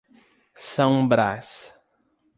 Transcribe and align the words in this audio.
São 0.55 1.05
Brás 1.07 1.75